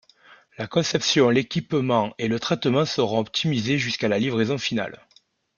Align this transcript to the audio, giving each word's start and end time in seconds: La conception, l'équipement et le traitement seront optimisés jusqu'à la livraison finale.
La 0.57 0.65
conception, 0.65 1.29
l'équipement 1.29 2.15
et 2.17 2.27
le 2.27 2.39
traitement 2.39 2.85
seront 2.85 3.19
optimisés 3.19 3.77
jusqu'à 3.77 4.07
la 4.07 4.17
livraison 4.17 4.57
finale. 4.57 4.99